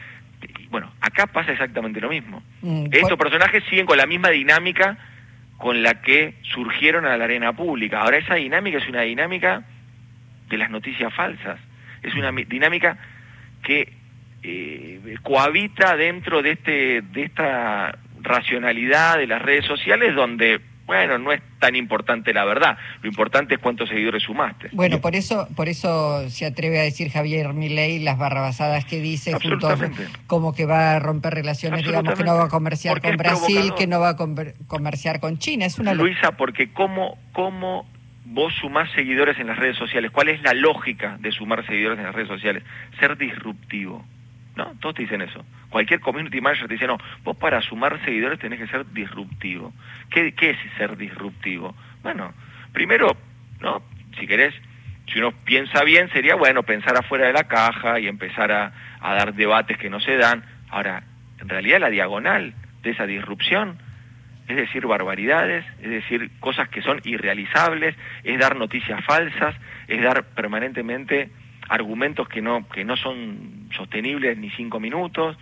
bueno, 0.69 0.91
acá 1.01 1.27
pasa 1.27 1.51
exactamente 1.51 2.01
lo 2.01 2.09
mismo. 2.09 2.41
Mm, 2.61 2.85
Estos 2.91 3.17
personajes 3.17 3.63
siguen 3.69 3.85
con 3.85 3.97
la 3.97 4.07
misma 4.07 4.29
dinámica 4.29 4.97
con 5.57 5.83
la 5.83 6.01
que 6.01 6.33
surgieron 6.41 7.05
a 7.05 7.15
la 7.17 7.25
arena 7.25 7.53
pública. 7.53 8.01
Ahora 8.01 8.17
esa 8.17 8.35
dinámica 8.35 8.79
es 8.79 8.89
una 8.89 9.01
dinámica 9.01 9.63
de 10.49 10.57
las 10.57 10.71
noticias 10.71 11.13
falsas. 11.13 11.59
Es 12.01 12.15
una 12.15 12.31
dinámica 12.31 12.97
que 13.61 13.93
eh, 14.43 14.70
cohabita 15.23 15.95
dentro 15.95 16.41
de, 16.41 16.51
este, 16.51 17.01
de 17.01 17.23
esta 17.23 17.97
racionalidad 18.21 19.17
de 19.17 19.27
las 19.27 19.41
redes 19.41 19.65
sociales 19.65 20.15
donde, 20.15 20.61
Bueno, 20.85 21.17
no 21.17 21.31
es 21.31 21.41
tan 21.59 21.75
importante 21.75 22.33
la 22.33 22.43
verdad. 22.43 22.77
Lo 23.01 23.09
importante 23.09 23.55
es 23.55 23.61
cuántos 23.61 23.89
seguidores 23.89 24.23
sumaste. 24.23 24.69
Bueno, 24.73 24.99
por 24.99 25.15
eso, 25.15 25.47
por 25.55 25.69
eso 25.69 26.29
se 26.29 26.45
atreve 26.45 26.79
a 26.79 26.83
decir 26.83 27.09
Javier 27.09 27.53
Milei 27.53 27.99
las 27.99 28.17
barrabasadas 28.17 28.85
que 28.85 28.99
dice, 28.99 29.33
junto 29.33 29.69
como 30.27 30.53
que 30.53 30.65
va 30.65 30.95
a 30.95 30.99
romper 30.99 31.33
relaciones, 31.33 31.85
digamos 31.85 32.15
que 32.15 32.23
no 32.23 32.35
va 32.35 32.45
a 32.45 32.49
comerciar 32.49 33.01
con 33.01 33.15
Brasil, 33.17 33.73
que 33.77 33.87
no 33.87 33.99
va 33.99 34.09
a 34.09 34.15
comerciar 34.67 35.19
con 35.19 35.37
China. 35.37 35.65
Es 35.65 35.79
una 35.79 35.93
Luisa, 35.93 36.31
porque 36.33 36.71
cómo, 36.73 37.17
cómo 37.31 37.85
vos 38.25 38.53
sumás 38.59 38.89
seguidores 38.91 39.37
en 39.39 39.47
las 39.47 39.57
redes 39.57 39.77
sociales. 39.77 40.11
¿Cuál 40.11 40.29
es 40.29 40.41
la 40.41 40.53
lógica 40.53 41.17
de 41.19 41.31
sumar 41.31 41.65
seguidores 41.65 41.99
en 41.99 42.05
las 42.05 42.15
redes 42.15 42.29
sociales? 42.29 42.63
Ser 42.99 43.17
disruptivo. 43.17 44.03
¿No? 44.55 44.73
Todos 44.79 44.95
te 44.95 45.03
dicen 45.03 45.21
eso. 45.21 45.45
Cualquier 45.69 46.01
community 46.01 46.41
manager 46.41 46.67
te 46.67 46.73
dice, 46.73 46.87
no, 46.87 46.97
vos 47.23 47.37
para 47.37 47.61
sumar 47.61 48.03
seguidores 48.03 48.39
tenés 48.39 48.59
que 48.59 48.67
ser 48.67 48.85
disruptivo. 48.91 49.73
¿Qué, 50.09 50.33
qué 50.33 50.51
es 50.51 50.57
ser 50.77 50.97
disruptivo? 50.97 51.73
Bueno, 52.03 52.33
primero, 52.73 53.15
¿no? 53.61 53.81
Si 54.19 54.27
querés, 54.27 54.53
si 55.11 55.19
uno 55.19 55.31
piensa 55.31 55.83
bien, 55.83 56.09
sería 56.09 56.35
bueno 56.35 56.63
pensar 56.63 56.97
afuera 56.97 57.27
de 57.27 57.33
la 57.33 57.45
caja 57.45 57.99
y 57.99 58.07
empezar 58.07 58.51
a, 58.51 58.73
a 58.99 59.13
dar 59.13 59.33
debates 59.33 59.77
que 59.77 59.89
no 59.89 60.01
se 60.01 60.17
dan. 60.17 60.43
Ahora, 60.69 61.03
en 61.39 61.47
realidad 61.47 61.79
la 61.79 61.89
diagonal 61.89 62.53
de 62.83 62.89
esa 62.89 63.05
disrupción 63.05 63.77
es 64.51 64.57
decir 64.57 64.85
barbaridades, 64.85 65.65
es 65.81 65.89
decir 65.89 66.29
cosas 66.39 66.69
que 66.69 66.81
son 66.81 66.99
irrealizables, 67.03 67.95
es 68.23 68.39
dar 68.39 68.55
noticias 68.55 69.03
falsas, 69.05 69.55
es 69.87 70.01
dar 70.01 70.23
permanentemente 70.23 71.29
argumentos 71.71 72.27
que 72.27 72.41
no, 72.41 72.67
que 72.67 72.83
no 72.83 72.97
son 72.97 73.69
sostenibles 73.75 74.37
ni 74.37 74.49
cinco 74.51 74.79
minutos. 74.79 75.37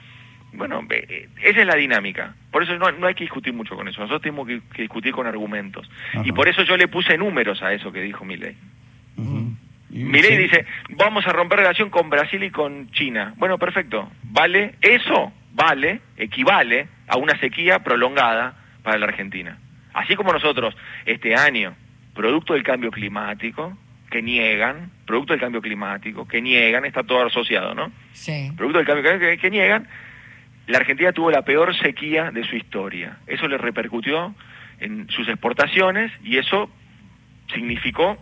Bueno, 0.54 0.86
eh, 0.92 1.28
esa 1.42 1.62
es 1.62 1.68
la 1.68 1.76
dinámica. 1.76 2.36
Por 2.52 2.62
eso 2.62 2.78
no, 2.78 2.92
no 2.92 3.08
hay 3.08 3.16
que 3.16 3.24
discutir 3.24 3.52
mucho 3.52 3.76
con 3.76 3.88
eso. 3.88 4.00
Nosotros 4.02 4.22
tenemos 4.22 4.48
que, 4.48 4.62
discutir 4.84 5.12
con 5.12 5.26
argumentos. 5.26 5.90
Y 6.24 6.32
por 6.32 6.48
eso 6.48 6.62
yo 6.64 6.78
le 6.78 6.88
puse 6.88 7.18
números 7.18 7.64
a 7.64 7.74
eso 7.74 7.92
que 7.92 8.02
dijo 8.02 8.24
Milei. 8.24 8.56
Uh 9.18 9.50
dice, 9.90 10.66
vamos 10.92 11.26
a 11.26 11.34
romper 11.34 11.60
relación 11.60 11.90
con 11.90 12.12
Brasil 12.12 12.44
y 12.44 12.52
con 12.52 12.92
China. 12.92 13.34
Bueno, 13.38 13.58
perfecto. 13.58 14.08
¿Vale? 14.22 14.76
Eso 14.82 15.34
vale, 15.54 16.02
equivale 16.16 16.88
a 17.08 17.18
una 17.18 17.40
sequía 17.40 17.80
prolongada 17.80 18.54
para 18.84 19.00
la 19.00 19.08
Argentina. 19.08 19.58
Así 19.94 20.16
como 20.16 20.32
nosotros 20.32 20.78
este 21.08 21.36
año, 21.36 21.74
producto 22.14 22.54
del 22.54 22.62
cambio 22.62 22.92
climático, 22.92 23.76
que 24.10 24.22
niegan, 24.22 24.92
producto 25.06 25.34
del 25.34 25.40
cambio 25.40 25.62
climático, 25.62 26.28
que 26.28 26.42
niegan, 26.42 26.86
está 26.86 27.04
todo 27.04 27.26
asociado, 27.26 27.76
¿no? 27.76 27.92
Sí. 28.14 28.52
Producto 28.56 28.80
del 28.80 28.88
cambio 28.88 29.04
climático, 29.04 29.42
que, 29.42 29.52
niegan, 29.52 29.88
la 30.68 30.78
Argentina 30.80 31.12
tuvo 31.12 31.32
la 31.32 31.44
peor 31.44 31.76
sequía 31.76 32.32
de 32.32 32.44
su 32.44 32.56
historia. 32.56 33.18
Eso 33.28 33.48
le 33.48 33.58
repercutió 33.58 34.34
en 34.80 35.10
sus 35.10 35.28
exportaciones 35.28 36.12
y 36.24 36.38
eso 36.38 36.70
significó 37.54 38.18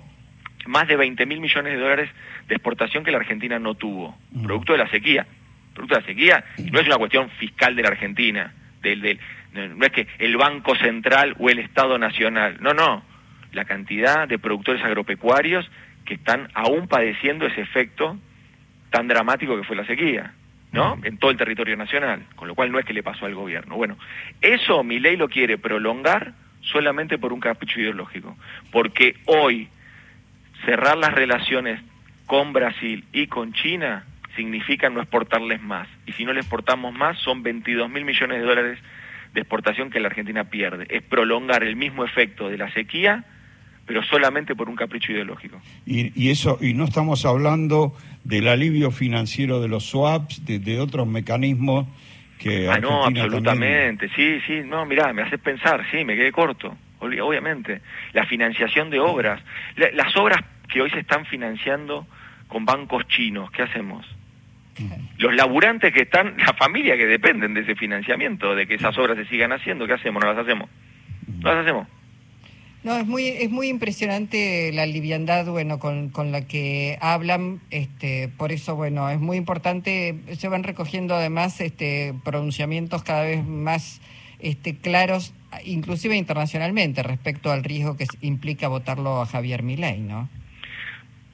más 0.66 0.88
de 0.88 0.98
20 0.98 1.26
mil 1.26 1.40
millones 1.40 1.74
de 1.74 1.80
dólares 1.80 2.10
de 2.48 2.56
exportación 2.56 3.04
que 3.04 3.12
la 3.12 3.18
Argentina 3.18 3.60
no 3.60 3.76
tuvo, 3.76 4.18
producto 4.44 4.74
de 4.74 4.80
la 4.80 4.90
sequía. 4.90 5.26
Producto 5.74 5.96
de 5.96 6.02
la 6.02 6.08
sequía 6.08 6.44
no 6.72 6.80
es 6.80 6.88
una 6.88 6.98
cuestión 6.98 7.30
fiscal 7.32 7.76
de 7.76 7.84
la 7.84 7.90
Argentina, 7.90 8.54
del, 8.82 9.02
del, 9.02 9.20
no 9.54 9.86
es 9.86 9.92
que 9.92 10.08
el 10.20 10.36
Banco 10.38 10.76
Central 10.76 11.36
o 11.40 11.50
el 11.50 11.60
Estado 11.60 11.98
Nacional, 11.98 12.58
no, 12.60 12.74
no, 12.74 13.04
la 13.58 13.66
cantidad 13.66 14.28
de 14.28 14.40
productores 14.40 14.84
agropecuarios 14.84 15.70
que 16.06 16.14
están 16.14 16.48
aún 16.54 16.88
padeciendo 16.88 17.48
ese 17.48 17.62
efecto 17.62 18.18
tan 18.92 19.08
dramático 19.08 19.58
que 19.58 19.64
fue 19.64 19.76
la 19.76 19.86
sequía, 19.86 20.32
¿no? 20.72 20.98
En 21.04 21.18
todo 21.18 21.32
el 21.32 21.38
territorio 21.38 21.76
nacional, 21.76 22.24
con 22.36 22.48
lo 22.48 22.56
cual 22.56 22.72
no 22.72 22.80
es 22.80 22.86
que 22.86 22.94
le 22.94 23.04
pasó 23.04 23.26
al 23.26 23.36
gobierno. 23.36 23.76
Bueno, 23.76 23.98
eso 24.42 24.84
mi 24.84 25.00
ley 25.00 25.18
lo 25.18 25.28
quiere 25.28 25.58
prolongar 25.58 26.34
solamente 26.62 27.18
por 27.18 27.34
un 27.34 27.40
capricho 27.40 27.82
ideológico, 27.82 28.38
porque 28.72 29.16
hoy 29.26 29.70
cerrar 30.66 30.98
las 30.98 31.14
relaciones 31.14 31.82
con 32.28 32.54
Brasil 32.54 33.06
y 33.12 33.28
con 33.28 33.54
China 33.54 34.06
significa 34.36 34.90
no 34.90 35.02
exportarles 35.02 35.62
más. 35.62 35.88
Y 36.06 36.14
si 36.14 36.26
no 36.26 36.32
le 36.32 36.42
exportamos 36.42 36.94
más, 36.94 37.18
son 37.18 37.42
22 37.42 37.90
mil 37.90 38.06
millones 38.06 38.40
de 38.40 38.46
dólares 38.46 38.80
de 39.34 39.42
exportación 39.42 39.90
que 39.90 40.00
la 40.00 40.08
Argentina 40.08 40.46
pierde. 40.46 40.86
Es 40.90 41.02
prolongar 41.02 41.64
el 41.64 41.76
mismo 41.76 42.06
efecto 42.06 42.50
de 42.50 42.58
la 42.58 42.72
sequía, 42.72 43.26
pero 43.88 44.04
solamente 44.04 44.54
por 44.54 44.70
un 44.70 44.76
capricho 44.76 45.14
ideológico. 45.14 45.60
Y, 45.86 46.30
eso 46.30 46.60
y 46.62 46.74
no 46.74 46.84
estamos 46.84 47.26
hablando 47.26 47.96
del 48.26 48.50
alivio 48.50 48.92
financiero 48.92 49.62
de 49.62 49.70
los 49.70 49.86
swaps, 49.86 50.46
de, 50.46 50.80
otros 50.80 51.08
mecanismos 51.08 51.88
que 52.38 52.70
ah, 52.70 52.80
no, 52.80 53.06
absolutamente, 53.06 54.10
sí, 54.10 54.40
sí, 54.46 54.62
no, 54.64 54.86
mirá, 54.86 55.12
me 55.14 55.24
haces 55.24 55.40
pensar, 55.40 55.84
sí, 55.90 56.04
me 56.04 56.16
quedé 56.16 56.32
corto, 56.32 56.76
obviamente. 57.00 57.82
La 58.14 58.26
financiación 58.26 58.90
de 58.92 59.00
obras, 59.00 59.42
las 59.76 60.16
obras 60.18 60.44
que 60.72 60.82
hoy 60.82 60.90
se 60.92 61.00
están 61.00 61.26
financiando 61.26 62.06
con 62.50 62.66
bancos 62.66 63.08
chinos, 63.08 63.50
¿qué 63.52 63.64
hacemos? 63.64 64.06
Los 65.18 65.34
laburantes 65.34 65.92
que 65.94 66.04
están, 66.04 66.36
la 66.38 66.54
familia 66.54 66.98
que 66.98 67.08
dependen 67.08 67.54
de 67.54 67.62
ese 67.62 67.76
financiamiento, 67.76 68.54
de 68.54 68.68
que 68.68 68.76
esas 68.76 68.96
obras 68.98 69.18
se 69.18 69.26
sigan 69.26 69.52
haciendo, 69.54 69.88
¿qué 69.88 69.94
hacemos? 69.94 70.22
¿No 70.22 70.34
las 70.34 70.44
hacemos? 70.44 70.70
¿No 71.40 71.54
las 71.56 71.64
hacemos? 71.64 71.88
No, 72.88 72.96
es 72.96 73.06
muy, 73.06 73.28
es 73.28 73.50
muy 73.50 73.68
impresionante 73.68 74.72
la 74.72 74.86
liviandad, 74.86 75.46
bueno, 75.48 75.78
con, 75.78 76.08
con 76.08 76.32
la 76.32 76.48
que 76.48 76.98
hablan, 77.02 77.60
este, 77.70 78.30
por 78.30 78.54
eso, 78.54 78.78
bueno, 78.78 79.10
es 79.10 79.20
muy 79.20 79.36
importante, 79.36 80.16
se 80.32 80.48
van 80.48 80.64
recogiendo 80.64 81.14
además 81.14 81.60
este, 81.60 82.14
pronunciamientos 82.24 83.04
cada 83.04 83.24
vez 83.24 83.46
más 83.46 84.00
este, 84.40 84.78
claros, 84.78 85.34
inclusive 85.66 86.16
internacionalmente, 86.16 87.04
respecto 87.04 87.52
al 87.52 87.66
riesgo 87.66 87.98
que 87.98 88.06
implica 88.22 88.70
votarlo 88.70 89.22
a 89.22 89.26
Javier 89.26 89.64
Milei, 89.64 90.00
¿no? 90.00 90.30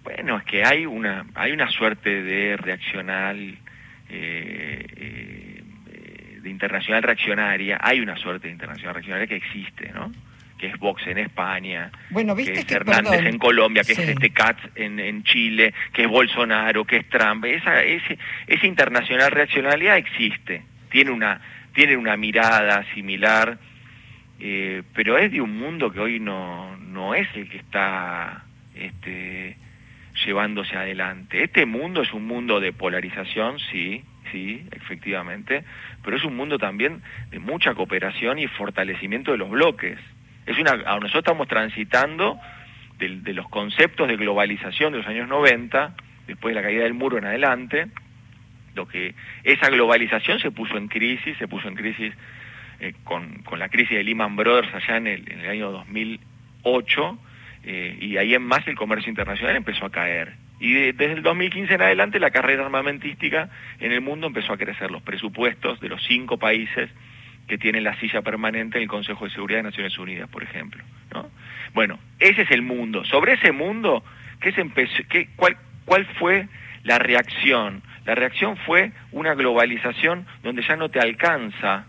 Bueno, 0.04 0.40
es 0.40 0.46
que 0.46 0.66
hay 0.66 0.88
una, 0.88 1.28
hay 1.36 1.52
una 1.52 1.70
suerte 1.70 2.24
de 2.24 2.58
reaccional, 2.58 3.60
eh, 4.10 4.86
eh, 4.96 5.64
de 6.42 6.50
internacional 6.50 7.04
reaccionaria, 7.04 7.78
hay 7.80 8.00
una 8.00 8.18
suerte 8.18 8.48
de 8.48 8.54
internacional 8.54 8.96
reaccionaria 8.96 9.28
que 9.28 9.36
existe, 9.36 9.92
¿no? 9.92 10.12
Que 10.58 10.68
es 10.68 10.78
Vox 10.78 11.06
en 11.08 11.18
España, 11.18 11.92
bueno, 12.10 12.36
¿viste 12.36 12.54
que 12.54 12.60
es 12.60 12.72
Hernández 12.72 13.26
en 13.26 13.38
Colombia, 13.38 13.84
que 13.84 13.94
es 13.94 14.00
este 14.00 14.30
Katz 14.30 14.62
en, 14.76 15.00
en, 15.00 15.24
Chile, 15.24 15.74
que 15.92 16.04
es 16.04 16.08
Bolsonaro, 16.08 16.86
que 16.86 16.98
es 16.98 17.10
Trump. 17.10 17.46
Esa, 17.46 17.84
ese, 17.84 18.18
esa 18.48 18.66
internacional 18.66 19.32
reaccionaria 19.32 19.98
existe, 19.98 20.64
tiene 20.90 21.12
una, 21.12 21.42
tiene 21.74 21.98
una 21.98 22.16
mirada 22.16 22.86
similar, 22.94 23.58
eh, 24.40 24.84
pero 24.94 25.18
es 25.18 25.32
de 25.32 25.42
un 25.42 25.58
mundo 25.58 25.92
que 25.92 26.00
hoy 26.00 26.20
no, 26.20 26.78
no 26.78 27.16
es 27.16 27.28
el 27.36 27.50
que 27.50 27.58
está 27.58 28.44
este, 28.76 29.58
llevándose 30.26 30.76
adelante. 30.76 31.44
Este 31.44 31.66
mundo 31.66 32.02
es 32.02 32.14
un 32.14 32.26
mundo 32.26 32.60
de 32.60 32.74
polarización, 32.74 33.60
sí, 33.60 34.04
sí, 34.32 34.66
efectivamente, 34.72 35.64
pero 36.04 36.18
es 36.18 36.24
un 36.24 36.36
mundo 36.36 36.58
también 36.58 37.02
de 37.32 37.40
mucha 37.40 37.74
cooperación 37.74 38.40
y 38.40 38.48
fortalecimiento 38.48 39.32
de 39.32 39.38
los 39.38 39.50
bloques. 39.50 39.98
Es 40.46 40.58
una, 40.58 40.76
nosotros 40.76 41.16
estamos 41.16 41.48
transitando 41.48 42.40
de, 43.00 43.22
de 43.22 43.34
los 43.34 43.48
conceptos 43.50 44.08
de 44.08 44.18
globalización 44.18 44.92
de 44.92 45.00
los 45.00 45.08
años 45.08 45.28
90, 45.28 45.96
después 46.28 46.54
de 46.54 46.62
la 46.62 46.68
caída 46.68 46.84
del 46.84 46.94
muro 46.94 47.18
en 47.18 47.26
adelante, 47.26 47.88
lo 48.76 48.88
que 48.88 49.14
esa 49.44 49.70
globalización 49.70 50.40
se 50.40 50.52
puso 50.52 50.78
en 50.78 50.88
crisis, 50.88 51.38
se 51.38 51.48
puso 51.48 51.68
en 51.68 51.76
crisis 51.76 52.14
eh, 52.80 52.94
con, 53.04 53.44
con, 53.44 53.60
la 53.60 53.70
crisis 53.70 53.98
de 53.98 54.04
Lehman 54.04 54.36
Brothers 54.36 54.74
allá 54.74 54.98
en 54.98 55.08
el, 55.08 55.32
en 55.32 55.40
el 55.42 55.50
año 55.50 55.72
2008, 55.72 57.18
eh, 57.66 57.98
y 58.02 58.18
ahí 58.18 58.34
en 58.34 58.44
más 58.44 58.68
el 58.68 58.76
comercio 58.76 59.10
internacional 59.10 59.56
empezó 59.56 59.86
a 59.86 59.92
caer. 59.92 60.34
Y 60.60 60.74
desde 60.74 61.14
el 61.14 61.24
2015 61.24 61.74
en 61.74 61.82
adelante 61.82 62.20
la 62.20 62.32
carrera 62.32 62.66
armamentística 62.66 63.50
en 63.80 63.92
el 63.92 64.02
mundo 64.02 64.28
empezó 64.28 64.54
a 64.54 64.58
crecer. 64.58 64.92
Los 64.92 65.02
presupuestos 65.02 65.80
de 65.80 65.90
los 65.90 66.04
cinco 66.04 66.38
países 66.38 66.90
que 67.48 67.58
tienen 67.58 67.84
la 67.84 68.00
silla 68.00 68.22
permanente 68.22 68.78
en 68.78 68.84
el 68.84 68.90
Consejo 68.90 69.26
de 69.26 69.32
Seguridad 69.32 69.60
de 69.60 69.64
Naciones 69.64 69.98
Unidas, 69.98 70.30
por 70.30 70.44
ejemplo. 70.44 70.84
¿no? 71.14 71.30
Bueno, 71.74 72.00
ese 72.20 72.44
es 72.44 72.52
el 72.52 72.62
mundo. 72.62 73.04
Sobre 73.06 73.34
ese 73.34 73.52
mundo, 73.52 74.04
¿qué 74.40 74.52
se 74.52 74.62
empezó, 74.62 75.04
qué, 75.10 75.28
cuál, 75.36 75.58
¿cuál 75.86 76.06
fue 76.20 76.48
la 76.84 77.00
reacción? 77.00 77.82
La 78.06 78.16
reacción 78.16 78.58
fue 78.58 78.92
una 79.12 79.34
globalización 79.34 80.26
donde 80.44 80.64
ya 80.64 80.76
no 80.76 80.90
te 80.90 81.00
alcanza 81.00 81.86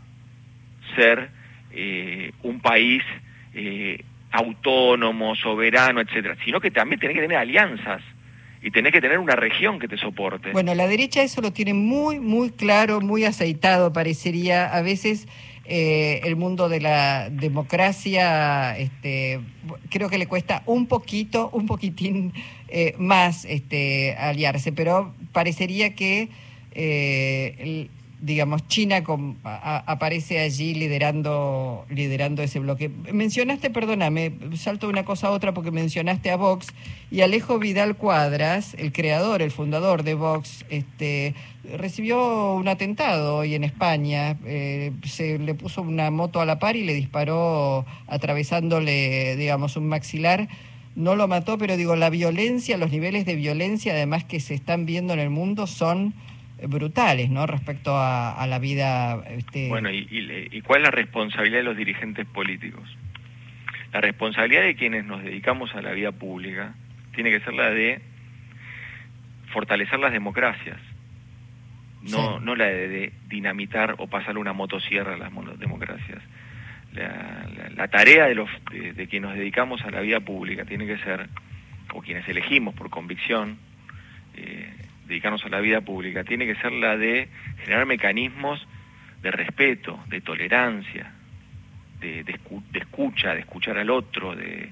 ser 0.97 1.29
eh, 1.73 2.33
un 2.43 2.61
país 2.61 3.03
eh, 3.55 4.05
autónomo, 4.31 5.35
soberano, 5.37 6.01
etcétera, 6.01 6.37
sino 6.45 6.61
que 6.61 6.71
también 6.71 7.01
tenés 7.01 7.15
que 7.17 7.23
tener 7.23 7.39
alianzas 7.39 8.03
y 8.65 8.71
tenés 8.71 8.93
que 8.93 9.03
tener 9.03 9.19
una 9.19 9.37
región 9.37 9.79
que 9.79 9.89
te 9.89 9.99
soporte. 9.99 10.51
Bueno, 10.53 10.75
la 10.75 10.87
derecha 10.87 11.23
eso 11.23 11.43
lo 11.43 11.53
tiene 11.53 11.75
muy, 11.75 12.19
muy 12.19 12.49
claro, 12.49 13.03
muy 13.03 13.25
aceitado, 13.25 13.93
parecería. 13.93 14.75
A 14.75 14.81
veces 14.81 15.29
eh, 15.67 16.23
el 16.25 16.37
mundo 16.37 16.71
de 16.71 16.81
la 16.81 17.29
democracia, 17.29 18.79
este, 18.79 19.41
creo 19.91 20.09
que 20.09 20.17
le 20.17 20.27
cuesta 20.27 20.63
un 20.65 20.87
poquito, 20.87 21.51
un 21.53 21.67
poquitín 21.67 22.33
eh, 22.69 22.95
más 22.97 23.45
este, 23.45 24.17
aliarse, 24.17 24.73
pero 24.73 25.15
parecería 25.33 25.95
que 25.95 26.31
eh, 26.73 27.89
digamos, 28.25 28.67
China 28.69 29.03
aparece 29.45 30.41
allí 30.41 30.75
liderando, 30.75 31.85
liderando 31.91 32.43
ese 32.43 32.59
bloque. 32.59 32.91
Mencionaste, 33.13 33.69
perdóname, 33.69 34.33
salto 34.57 34.87
de 34.87 34.93
una 34.93 35.05
cosa 35.05 35.29
a 35.29 35.31
otra 35.31 35.53
porque 35.53 35.71
mencionaste 35.71 36.31
a 36.31 36.37
Vox 36.37 36.69
y 37.11 37.21
Alejo 37.21 37.59
Vidal 37.59 37.97
Cuadras, 37.97 38.75
el 38.79 38.93
creador, 38.93 39.43
el 39.43 39.51
fundador 39.51 40.05
de 40.05 40.15
Vox, 40.15 40.65
este, 40.71 41.35
recibió 41.77 42.55
un 42.55 42.67
atentado 42.67 43.37
hoy 43.37 43.55
en 43.55 43.63
España. 43.63 44.39
Eh, 44.47 44.93
se 45.05 45.39
le 45.39 45.55
puso 45.55 45.83
una 45.83 46.11
moto 46.11 46.41
a 46.41 46.47
la 46.47 46.59
par 46.59 46.77
y 46.77 46.85
le 46.85 46.95
disparó 46.95 47.85
atravesándole, 48.07 49.37
digamos, 49.37 49.77
un 49.77 49.87
maxilar. 49.87 50.49
No 50.97 51.15
lo 51.15 51.29
mató, 51.29 51.59
pero 51.59 51.77
digo, 51.77 51.95
la 51.95 52.09
violencia, 52.09 52.79
los 52.79 52.91
niveles 52.91 53.27
de 53.27 53.35
violencia 53.35 53.93
además 53.93 54.25
que 54.25 54.41
se 54.41 54.55
están 54.55 54.87
viendo 54.87 55.13
en 55.13 55.19
el 55.19 55.29
mundo 55.29 55.67
son 55.67 56.15
brutales, 56.69 57.31
¿no? 57.31 57.47
Respecto 57.47 57.97
a, 57.97 58.47
la 58.47 58.59
vida. 58.59 59.23
Este... 59.29 59.69
Bueno, 59.69 59.91
y, 59.91 60.07
y, 60.51 60.61
cuál 60.63 60.83
es 60.83 60.85
la 60.85 60.91
responsabilidad 60.91 61.59
de 61.59 61.65
los 61.65 61.77
dirigentes 61.77 62.27
políticos? 62.27 62.97
La 63.93 64.01
responsabilidad 64.01 64.63
de 64.63 64.75
quienes 64.75 65.05
nos 65.05 65.23
dedicamos 65.23 65.75
a 65.75 65.83
la 65.83 65.93
vida 65.93 66.13
pública 66.13 66.75
tiene 67.15 67.31
que 67.31 67.41
ser 67.41 67.55
la 67.55 67.71
de 67.71 68.03
fortalecer 69.55 70.01
las 70.01 70.13
democracias, 70.13 70.79
no, 72.03 72.41
no 72.41 72.57
la 72.57 72.67
de, 72.67 73.13
dinamitar 73.29 73.95
o 73.99 74.09
pasar 74.09 74.37
una 74.37 74.53
motosierra 74.53 75.15
a 75.15 75.17
las 75.17 75.31
democracias. 75.59 76.21
La, 76.93 77.89
tarea 77.89 78.27
de, 78.27 78.35
los, 78.35 78.51
de, 78.71 79.07
quienes 79.09 79.31
nos 79.31 79.39
dedicamos 79.39 79.83
a 79.83 79.91
la 79.91 80.01
vida 80.01 80.21
pública 80.21 80.65
tiene 80.65 80.87
que 80.87 80.99
ser, 80.99 81.29
o 81.93 82.03
quienes 82.03 82.29
elegimos 82.29 82.75
por 82.75 82.91
convicción, 82.91 83.59
eh, 84.37 84.74
dedicarnos 85.07 85.45
a 85.45 85.49
la 85.49 85.61
vida 85.61 85.81
pública, 85.81 86.25
tiene 86.25 86.47
que 86.47 86.55
ser 86.57 86.73
la 86.73 86.97
de 86.97 87.29
generar 87.59 87.87
mecanismos 87.87 88.67
de 89.23 89.31
respeto, 89.31 89.99
de 90.09 90.21
tolerancia, 90.21 91.13
de, 92.01 92.25
escucha, 92.75 93.33
de 93.35 93.41
escuchar 93.41 93.79
al 93.79 93.91
otro, 93.91 94.35
de, 94.37 94.71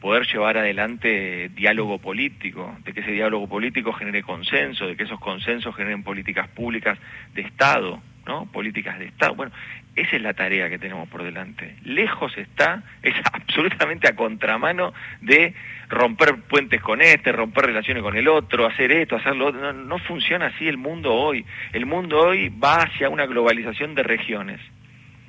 poder 0.00 0.26
llevar 0.26 0.58
adelante 0.58 1.48
diálogo 1.54 1.98
político, 1.98 2.76
de 2.84 2.92
que 2.92 3.00
ese 3.00 3.12
diálogo 3.12 3.48
político 3.48 3.92
genere 3.92 4.24
consenso, 4.24 4.88
de 4.88 4.96
que 4.96 5.04
esos 5.04 5.20
consensos 5.20 5.76
generen 5.76 6.02
políticas 6.02 6.48
públicas 6.48 6.98
de 7.34 7.42
Estado, 7.42 8.02
¿no? 8.26 8.46
Políticas 8.46 8.98
de 8.98 9.06
Estado. 9.06 9.34
Bueno, 9.34 9.52
esa 9.94 10.16
es 10.16 10.22
la 10.22 10.34
tarea 10.34 10.68
que 10.68 10.78
tenemos 10.78 11.08
por 11.08 11.22
delante. 11.22 11.76
Lejos 11.84 12.36
está, 12.36 12.82
es 13.02 13.14
absolutamente 13.32 14.08
a 14.08 14.14
contramano 14.14 14.92
de 15.20 15.54
romper 15.88 16.36
puentes 16.42 16.82
con 16.82 17.00
este, 17.00 17.32
romper 17.32 17.66
relaciones 17.66 18.02
con 18.02 18.16
el 18.16 18.28
otro, 18.28 18.66
hacer 18.66 18.92
esto, 18.92 19.16
hacerlo 19.16 19.46
otro. 19.46 19.72
No, 19.72 19.98
funciona 19.98 20.46
así 20.46 20.68
el 20.68 20.76
mundo 20.76 21.14
hoy. 21.14 21.46
El 21.72 21.86
mundo 21.86 22.18
hoy 22.18 22.48
va 22.50 22.82
hacia 22.82 23.08
una 23.08 23.26
globalización 23.26 23.94
de 23.94 24.02
regiones. 24.02 24.60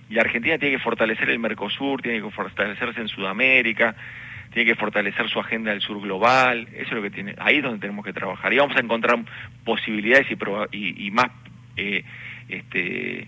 Y 0.09 0.19
Argentina 0.19 0.57
tiene 0.57 0.77
que 0.77 0.83
fortalecer 0.83 1.29
el 1.29 1.39
Mercosur, 1.39 2.01
tiene 2.01 2.21
que 2.21 2.31
fortalecerse 2.31 3.01
en 3.01 3.09
Sudamérica, 3.09 3.95
tiene 4.53 4.71
que 4.71 4.75
fortalecer 4.75 5.29
su 5.29 5.39
agenda 5.39 5.71
del 5.71 5.81
sur 5.81 6.01
global. 6.01 6.67
Eso 6.73 6.89
es 6.89 6.93
lo 6.93 7.01
que 7.01 7.09
tiene. 7.09 7.35
Ahí 7.37 7.57
es 7.57 7.63
donde 7.63 7.79
tenemos 7.79 8.05
que 8.05 8.13
trabajar. 8.13 8.53
Y 8.53 8.57
vamos 8.57 8.75
a 8.75 8.79
encontrar 8.79 9.19
posibilidades 9.63 10.27
y, 10.71 11.07
y, 11.07 11.11
más 11.11 11.27
eh, 11.75 12.03
este, 12.49 13.27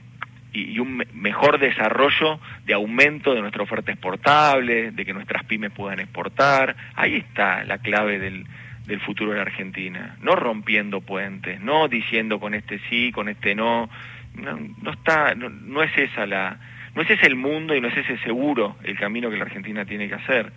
y, 0.53 0.79
un 0.79 1.03
mejor 1.13 1.59
desarrollo 1.59 2.39
de 2.65 2.73
aumento 2.73 3.33
de 3.33 3.41
nuestra 3.41 3.63
oferta 3.63 3.91
exportable, 3.91 4.91
de 4.91 5.05
que 5.05 5.13
nuestras 5.13 5.43
pymes 5.43 5.71
puedan 5.71 5.99
exportar. 5.99 6.75
Ahí 6.95 7.15
está 7.15 7.63
la 7.63 7.79
clave 7.79 8.19
del, 8.19 8.45
del 8.85 8.99
futuro 8.99 9.31
de 9.31 9.37
la 9.37 9.43
Argentina. 9.43 10.17
No 10.21 10.35
rompiendo 10.35 11.01
puentes, 11.01 11.61
no 11.61 11.87
diciendo 11.87 12.39
con 12.39 12.53
este 12.53 12.79
sí, 12.89 13.11
con 13.11 13.29
este 13.29 13.55
no. 13.55 13.89
No, 14.35 14.91
está, 14.91 15.35
no, 15.35 15.83
es 15.83 15.97
esa 15.97 16.25
la, 16.25 16.59
no 16.95 17.01
es 17.01 17.09
ese 17.09 17.27
el 17.27 17.35
mundo 17.35 17.75
y 17.75 17.81
no 17.81 17.87
es 17.87 17.97
ese 17.97 18.17
seguro 18.19 18.77
el 18.83 18.97
camino 18.97 19.29
que 19.29 19.37
la 19.37 19.43
Argentina 19.43 19.85
tiene 19.85 20.07
que 20.07 20.15
hacer. 20.15 20.53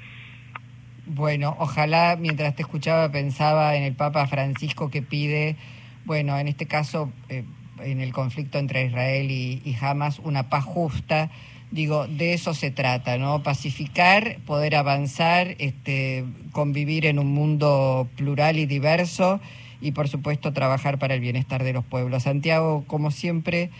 Bueno, 1.06 1.56
ojalá 1.58 2.16
mientras 2.18 2.54
te 2.54 2.62
escuchaba 2.62 3.10
pensaba 3.10 3.74
en 3.74 3.82
el 3.82 3.94
Papa 3.94 4.26
Francisco 4.26 4.90
que 4.90 5.02
pide, 5.02 5.56
bueno, 6.04 6.38
en 6.38 6.48
este 6.48 6.66
caso 6.66 7.12
eh, 7.28 7.44
en 7.80 8.00
el 8.00 8.12
conflicto 8.12 8.58
entre 8.58 8.86
Israel 8.86 9.30
y, 9.30 9.76
Hamas 9.80 10.18
una 10.18 10.48
paz 10.48 10.64
justa. 10.64 11.30
Digo, 11.70 12.06
de 12.06 12.34
eso 12.34 12.52
se 12.54 12.70
trata, 12.70 13.16
¿no? 13.16 13.42
Pacificar, 13.42 14.36
poder 14.46 14.76
avanzar, 14.76 15.56
este, 15.58 16.24
convivir 16.52 17.06
en 17.06 17.18
un 17.18 17.32
mundo 17.32 18.08
plural 18.16 18.58
y 18.58 18.66
diverso 18.66 19.40
y, 19.80 19.92
por 19.92 20.08
supuesto, 20.08 20.52
trabajar 20.52 20.98
para 20.98 21.14
el 21.14 21.20
bienestar 21.20 21.64
de 21.64 21.72
los 21.72 21.84
pueblos. 21.84 22.24
Santiago, 22.24 22.84
como 22.86 23.10
siempre, 23.10 23.70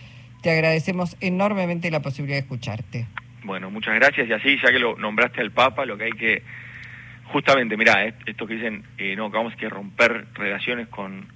te 0.41 0.51
agradecemos 0.51 1.15
enormemente 1.21 1.91
la 1.91 2.01
posibilidad 2.01 2.37
de 2.37 2.41
escucharte. 2.41 3.07
Bueno, 3.43 3.69
muchas 3.69 3.95
gracias. 3.95 4.27
Y 4.27 4.33
así, 4.33 4.57
ya 4.61 4.71
que 4.71 4.79
lo 4.79 4.97
nombraste 4.97 5.41
al 5.41 5.51
Papa, 5.51 5.85
lo 5.85 5.97
que 5.97 6.05
hay 6.05 6.11
que, 6.11 6.43
justamente, 7.25 7.77
mira, 7.77 8.05
esto 8.25 8.47
que 8.47 8.55
dicen, 8.55 8.83
eh, 8.97 9.15
no, 9.15 9.29
que 9.29 9.37
vamos 9.37 9.53
a 9.53 9.69
romper 9.69 10.25
relaciones 10.33 10.87
con 10.87 11.27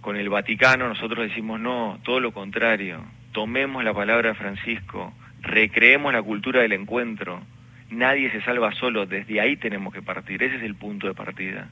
con 0.00 0.16
el 0.16 0.28
Vaticano 0.28 0.88
nosotros 0.88 1.28
decimos 1.28 1.60
no, 1.60 1.98
todo 2.04 2.20
lo 2.20 2.32
contrario, 2.32 3.04
tomemos 3.32 3.84
la 3.84 3.94
palabra 3.94 4.30
de 4.30 4.34
Francisco, 4.34 5.12
recreemos 5.42 6.12
la 6.12 6.22
cultura 6.22 6.62
del 6.62 6.72
encuentro, 6.72 7.42
nadie 7.90 8.30
se 8.30 8.42
salva 8.42 8.72
solo, 8.72 9.06
desde 9.06 9.40
ahí 9.40 9.56
tenemos 9.56 9.92
que 9.92 10.02
partir, 10.02 10.42
ese 10.42 10.56
es 10.56 10.62
el 10.62 10.74
punto 10.74 11.06
de 11.06 11.14
partida. 11.14 11.68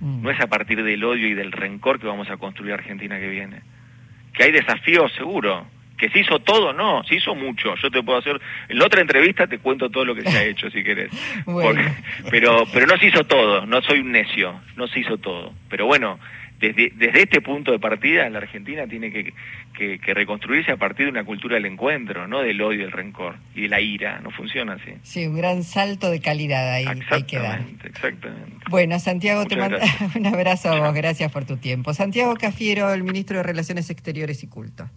Mm. 0.00 0.22
No 0.22 0.30
es 0.30 0.40
a 0.40 0.46
partir 0.46 0.82
del 0.82 1.04
odio 1.04 1.26
y 1.26 1.34
del 1.34 1.52
rencor 1.52 2.00
que 2.00 2.06
vamos 2.06 2.30
a 2.30 2.36
construir 2.36 2.72
Argentina 2.72 3.18
que 3.18 3.28
viene. 3.28 3.62
Que 4.32 4.44
hay 4.44 4.52
desafíos, 4.52 5.12
seguro. 5.12 5.66
Que 5.96 6.10
se 6.10 6.18
hizo 6.18 6.38
todo, 6.40 6.74
no, 6.74 7.02
se 7.04 7.14
hizo 7.14 7.34
mucho. 7.34 7.74
Yo 7.76 7.90
te 7.90 8.02
puedo 8.02 8.18
hacer, 8.18 8.38
en 8.68 8.78
la 8.78 8.84
otra 8.84 9.00
entrevista 9.00 9.46
te 9.46 9.58
cuento 9.58 9.88
todo 9.88 10.04
lo 10.04 10.14
que 10.14 10.22
se 10.22 10.36
ha 10.36 10.44
hecho, 10.44 10.70
si 10.70 10.84
querés. 10.84 11.10
pero, 12.30 12.64
pero 12.70 12.86
no 12.86 12.98
se 12.98 13.06
hizo 13.06 13.24
todo, 13.24 13.64
no 13.64 13.80
soy 13.80 14.00
un 14.00 14.12
necio, 14.12 14.60
no 14.76 14.86
se 14.88 15.00
hizo 15.00 15.16
todo. 15.16 15.54
Pero 15.70 15.86
bueno, 15.86 16.18
desde, 16.60 16.92
desde 16.94 17.22
este 17.22 17.40
punto 17.40 17.72
de 17.72 17.78
partida, 17.78 18.28
la 18.30 18.38
Argentina 18.38 18.86
tiene 18.86 19.10
que, 19.10 19.32
que, 19.74 20.14
reconstruirse 20.14 20.72
a 20.72 20.76
partir 20.76 21.06
de 21.06 21.12
una 21.12 21.24
cultura 21.24 21.56
del 21.56 21.66
encuentro, 21.66 22.26
no 22.26 22.40
del 22.40 22.60
odio, 22.62 22.80
del 22.80 22.92
rencor 22.92 23.36
y 23.54 23.62
de 23.62 23.68
la 23.68 23.80
ira. 23.80 24.20
No 24.20 24.30
funciona 24.30 24.74
así. 24.74 24.92
Sí, 25.02 25.26
un 25.26 25.36
gran 25.36 25.62
salto 25.62 26.10
de 26.10 26.20
calidad 26.20 26.72
ahí 26.72 26.86
hay 27.10 27.22
que 27.24 27.38
dar. 27.38 27.62
Exactamente. 27.84 28.56
Bueno, 28.70 28.98
Santiago, 28.98 29.44
te 29.46 29.56
mando 29.56 29.78
un 30.16 30.26
abrazo 30.26 30.70
a 30.70 30.80
vos. 30.80 30.94
Gracias 30.94 31.30
por 31.30 31.44
tu 31.44 31.56
tiempo. 31.56 31.92
Santiago 31.92 32.34
Cafiero, 32.36 32.92
el 32.92 33.02
ministro 33.02 33.36
de 33.36 33.42
Relaciones 33.42 33.90
Exteriores 33.90 34.42
y 34.42 34.46
Culto. 34.46 34.88